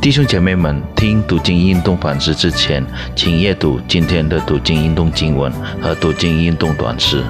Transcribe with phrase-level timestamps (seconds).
[0.00, 2.84] 弟兄姐妹们，听读经运动反思之前，
[3.16, 7.24] 请阅读今天的读经运动经文和读经运动短诗。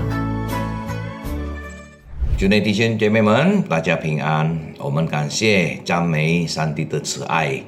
[2.37, 4.59] 主内弟兄姐妹们，大家平安。
[4.79, 7.63] 我们感谢赞美上帝的慈爱，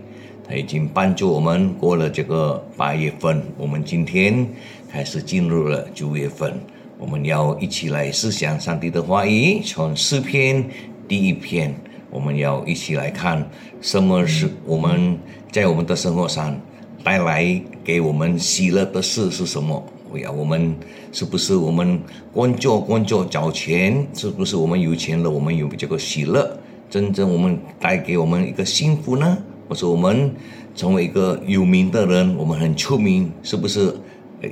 [0.47, 3.43] 他已经帮助我们过了这个八月份。
[3.57, 4.47] 我们今天
[4.93, 6.53] 开始进入了九月份，
[6.99, 10.63] 我们要一起来思想上帝的话语，从诗篇
[11.07, 11.75] 第一篇。
[12.11, 13.47] 我们要一起来看，
[13.81, 15.19] 什么是我们
[15.53, 16.59] 在我们的生活上
[17.05, 19.83] 带来给我们喜乐的事是什么？
[20.15, 20.75] 哎呀，我们
[21.13, 22.01] 是不是我们
[22.33, 24.07] 工作工作找钱？
[24.15, 26.59] 是不是我们有钱了，我们有这个喜乐？
[26.89, 29.37] 真正我们带给我们一个幸福呢？
[29.69, 30.35] 或者我们
[30.75, 33.95] 成为一个有名的人，我们很出名，是不是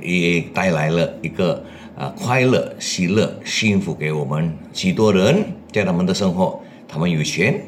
[0.03, 1.63] 也带来了一个
[1.97, 4.53] 啊快乐、喜乐、幸福给我们？
[4.73, 6.61] 许多人在他们的生活。
[6.87, 7.61] 他们有钱，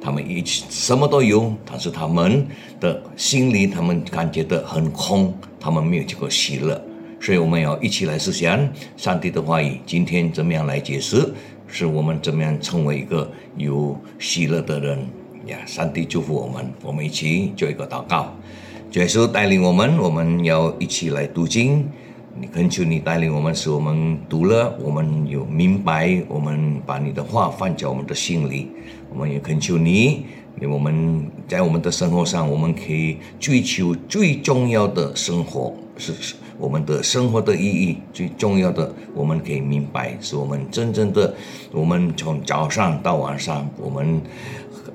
[0.00, 2.46] 他们一什么都有，但是他们
[2.78, 6.80] 的心里，他们感觉到很空，他们没有这个喜乐。
[7.20, 8.60] 所以我们要一起来思想
[8.96, 11.32] 上帝的话语，今天怎么样来解释，
[11.66, 14.98] 是我们怎么样成为一个有喜乐的人
[15.46, 15.58] 呀？
[15.66, 18.32] 上帝祝福我们，我们一起做一个祷告，
[18.92, 21.84] 耶稣带领我们，我们要一起来读经。
[22.40, 28.68] 你恳求你带领我们，使我们读了，我们有明白，我们把你的话放在我们的心里。
[29.10, 30.26] 我们也恳求你，
[30.62, 36.12] 我们在我们的生活上，我们可以追求最重要的生活，是
[36.58, 37.98] 我们的生活的意义。
[38.12, 41.34] 最重要的，我们可以明白，是我们真正的，
[41.72, 44.20] 我们从早上到晚上，我们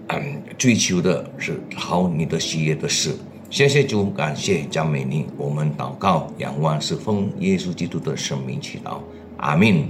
[0.07, 3.15] 嗯追求的是好你的喜悦的事。
[3.53, 5.27] 谢谢主，感谢张美丽。
[5.37, 8.97] 我们祷告，仰望是奉耶稣基督的生命祈祷，
[9.37, 9.83] 阿门。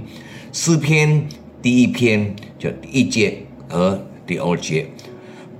[0.52, 1.26] 诗篇
[1.62, 4.86] 第一篇就第一节和第二节，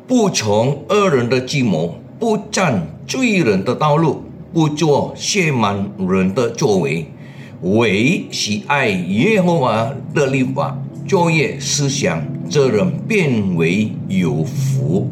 [0.07, 7.07] 不从恶人的计谋，不占罪人的道路，不做亵慢人的作为，
[7.63, 10.79] 唯喜爱耶和华的律法，
[11.09, 15.09] 作业思想，这人变为有福。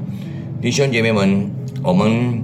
[0.60, 1.50] 弟兄姐妹们，
[1.82, 2.42] 我们。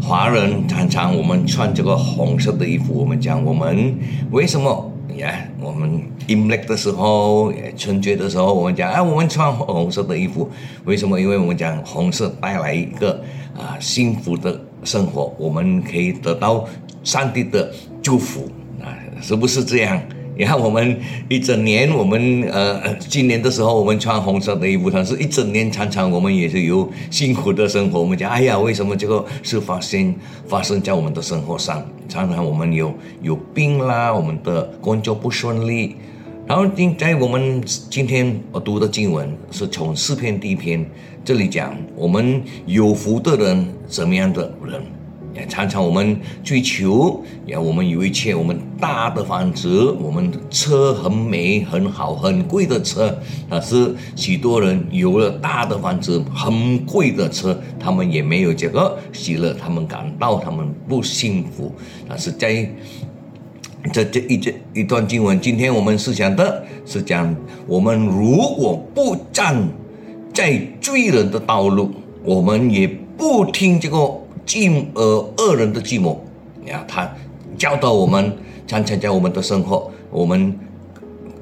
[0.00, 3.94] 华人常常我们穿这个红色的衣服，我们讲我们
[4.30, 5.46] 为什么呀？
[5.60, 10.48] 我们 in black 的时候，春节的时候，我们讲哎，我们穿红色的衣服，
[10.84, 11.20] 为什么？
[11.20, 13.22] 因为我们讲红色带来一个
[13.56, 16.66] 啊幸福的生活，我们可以得到
[17.04, 17.70] 上帝的
[18.02, 18.48] 祝福
[18.80, 20.00] 啊，是不是这样？
[20.38, 20.96] 你看，我们
[21.28, 27.98] 一整年，我们呃，今年的时候，我们穿红色的衣服，但是一整年常常我们也是有辛苦的生活。
[27.98, 30.14] 我们讲，哎呀，为什么这个是发生
[30.46, 31.84] 发生在我们的生活上？
[32.08, 35.96] 常常我们有有病啦，我们的工作不顺利。
[36.46, 37.60] 然后今在我们
[37.90, 40.88] 今天我读的经文是从四篇第一篇
[41.24, 44.80] 这里讲，我们有福的人怎么样的人？
[45.46, 53.16] 常常我们追求，呀，我们有一切，我们大的房子，我们车很美很好，很贵的车。
[53.48, 61.72] 但是许多人有了大的房子，很贵的车，他们也没有这个喜乐，他们感到他们不幸福。
[62.08, 62.68] 但是在
[63.92, 67.34] 这这一这一段经文，今天我们思想的是讲，
[67.66, 69.68] 我们如果不站
[70.34, 71.90] 在罪人的道路，
[72.24, 73.98] 我们也不听这个。
[74.48, 76.16] 寂呃恶人的寂寞，
[76.64, 77.12] 你看他
[77.58, 78.32] 教导我们，
[78.66, 80.58] 常常在我们的生活，我们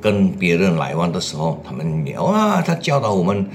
[0.01, 3.47] 跟别人来往的时候，他们聊啊，他教导我们，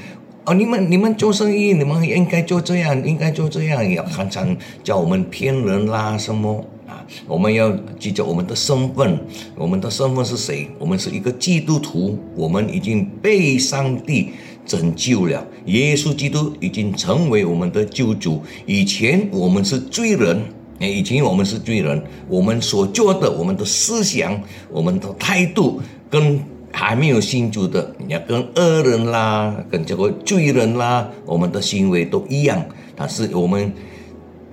[0.45, 7.69] 哦，你们你们做生意，你们应该做这样，应该做这样，也常常叫我们骗人啦什么啊，我们要
[7.99, 9.19] 记住我们的身份，
[9.57, 10.69] 我们的身份是谁？
[10.79, 14.31] 我们是一个基督徒，我们已经被上帝。
[14.71, 18.41] 拯救了，耶稣基督已经成为我们的救主。
[18.65, 20.39] 以前我们是罪人，
[20.79, 26.39] 以前我们是罪人，我们所做的、我们的思想、我们的态度，跟
[26.71, 32.65] 还没有信主的，你要跟恶人啦，跟这个罪人啦，我们的行为都一样。
[32.95, 33.73] 但是我们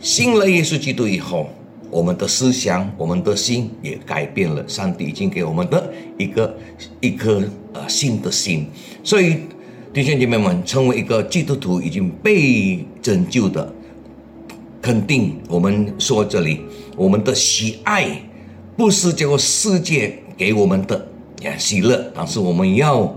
[0.00, 1.48] 信了耶稣基督以后，
[1.92, 4.66] 我们的思想、我们的心也改变了。
[4.66, 6.52] 上帝已经给我们的一个
[7.00, 7.40] 一颗
[7.72, 8.66] 呃新的心，
[9.04, 9.36] 所以。
[9.90, 13.72] 弟兄姐妹们，成为一个基督徒已经被拯救的，
[14.82, 16.60] 肯定我们说这里，
[16.94, 18.06] 我们的喜爱
[18.76, 21.08] 不是这个世界给我们的
[21.56, 23.16] 喜乐，但是我们要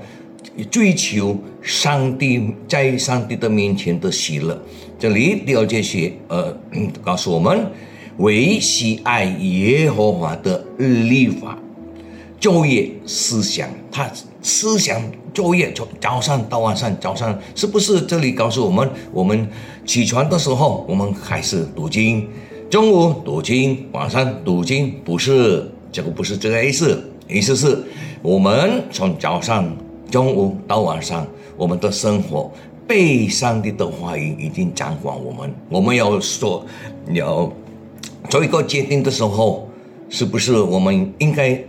[0.70, 4.58] 追求上帝在上帝的面前的喜乐。
[4.98, 6.56] 这里第二节写，呃，
[7.04, 7.66] 告诉我们，
[8.18, 11.60] 唯喜爱耶和华的律法，
[12.42, 14.10] 昼夜思想，他
[14.42, 15.00] 思想
[15.32, 19.48] 昼夜从早上到晚上，早上是不是这里告诉我们，我们
[19.86, 22.28] 起床的时候我们开始读经，
[22.68, 24.92] 中午读经，晚上读经？
[25.06, 27.78] 不是，这个不是这个意思，意思是
[28.24, 29.72] 我们从早上、
[30.10, 32.52] 中午到晚上，我们的生活
[32.88, 36.66] 被上帝的话语已经掌管我们，我们要说
[37.14, 37.54] 要
[38.30, 39.70] 做一个决定的时候，
[40.10, 41.64] 是不是我们应该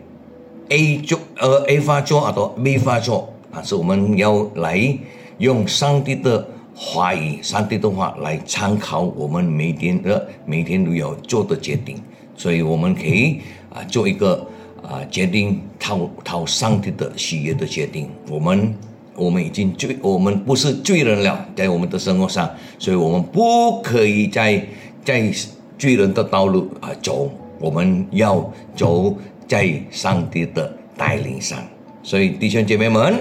[0.73, 3.29] A 做呃 A 发做，或者 B 发做？
[3.53, 4.99] 但是我们要来
[5.37, 11.99] 用上帝的话语、上帝的话来参考我们每天的每天都要做的决定，
[12.35, 14.47] 所以我们可以啊做一个
[14.83, 18.09] 啊决定，讨讨上帝的喜悦的决定。
[18.31, 18.75] 我们
[19.15, 22.49] 我们已经罪，我们不是罪人了，在我们的生活上，
[22.79, 24.67] 所以我们不可以在
[25.05, 25.31] 在
[25.77, 27.31] 罪人的道路啊走，
[27.61, 29.15] 我们要走
[29.53, 31.59] 在上帝的带领上。
[32.03, 33.15] 所以弟兄姐妹们，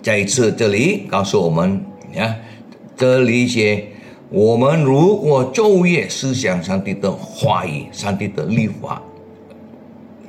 [0.00, 1.78] 再一次这里告诉我们
[2.14, 2.34] 呀，
[2.96, 3.86] 这里写
[4.30, 9.02] 我们如果昼夜思想上帝的话语、上帝的律法，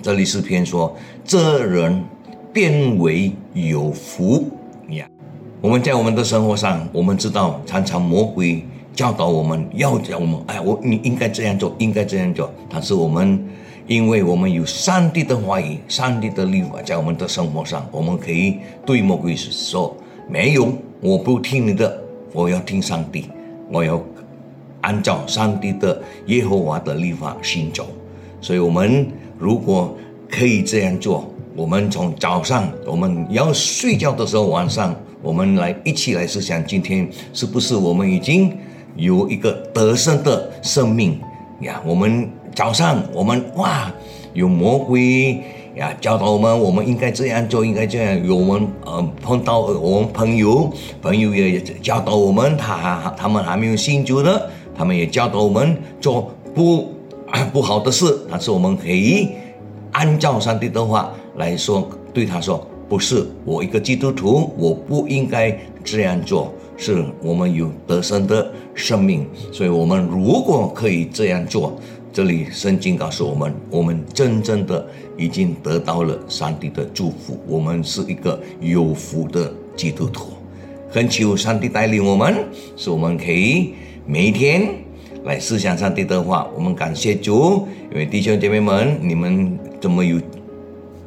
[0.02, 2.04] 这里是篇说，这人
[2.52, 4.50] 变为有福
[4.90, 5.08] 呀。
[5.62, 13.42] 我们在我们的生活上，我们知道常常魔鬼教导我们要讲我们，哎，我你应该这样做，应该这样做，但是我们。
[13.88, 19.96] 因为我们有上帝的话语、上帝的律法在我们的生活上，我们可以对魔鬼说
[20.28, 22.02] ：“没有，我不听你的，
[22.34, 23.30] 我要听上帝，
[23.72, 24.02] 我要
[24.82, 27.88] 按照上帝的耶和华的律法行走。”
[28.42, 29.96] 所以，我们如果
[30.32, 38.52] 可以这样做，我们从早上我们要睡觉的时候，晚上我们来一起来思想，今天是不是我们已经
[38.96, 41.20] 有一个得胜的生命
[41.62, 41.80] 呀？
[41.86, 42.28] 我们。
[42.56, 43.92] 早上我们哇，
[44.34, 45.44] 有魔鬼
[45.76, 48.26] 呀教导我们，我们应该这样做，应该这样。
[48.26, 50.72] 有我们呃碰到我们朋友，
[51.02, 56.88] 朋友也教导我们，他他们还没有信主的，他们也教导我们做不
[57.52, 58.18] 不好的事。
[58.32, 59.32] 但是我们可以
[59.92, 65.54] 按照上帝的话来说，对他说：“不是我一个基督徒，我不应该
[65.84, 66.54] 这样做。
[66.78, 71.74] 是我们有得胜的生命，所以我们如果可以这样做。”
[72.16, 80.32] 这里圣经告诉我们，我们真正的已经得到了上帝的祝福，我们是一个有福的基督徒。
[80.94, 82.34] 恳求上帝带领我们，
[82.78, 83.74] 使我们可以
[84.06, 84.66] 每天
[85.26, 86.50] 来思想上帝的话。
[86.56, 90.18] 我们感谢主，因为弟兄姐妹们，你们这么有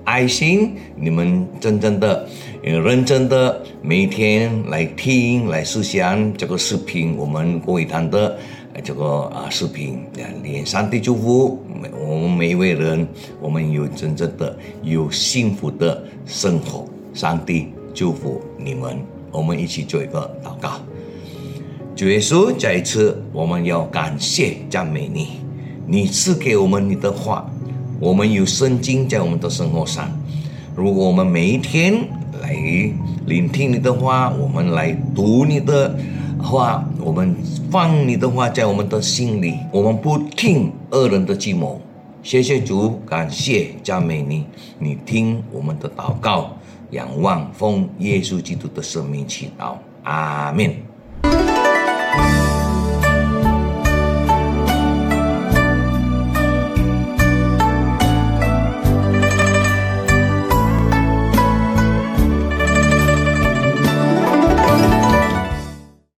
[0.04, 2.28] 爱心，你们真正的、
[2.62, 8.38] 认真的每天来听、来思想这个视频，我们国语堂的。
[8.84, 10.00] 这个啊视频，
[10.42, 11.58] 连上帝祝福
[12.06, 13.06] 我们每一位人，
[13.40, 16.86] 我们有真正的有幸福的生活。
[17.12, 18.96] 上帝祝福你们，
[19.32, 20.80] 我们一起做一个祷告。
[21.96, 25.40] 主耶稣，再一次我们要感谢赞美你，
[25.86, 27.50] 你赐给我们你的话，
[27.98, 30.08] 我们有圣经在我们的生活上。
[30.76, 31.94] 如果我们每一天
[32.40, 32.54] 来
[33.26, 35.98] 聆听你的话，我们来读你的。
[36.42, 37.36] 话，我们
[37.70, 41.80] 放你的话在我们的心里，我们不听恶人的计谋。
[42.22, 44.44] 谢谢主，感谢赞美你，
[44.78, 46.50] 你听我们的祷告，
[46.90, 50.74] 仰望奉耶稣基督的生命祈祷，阿门。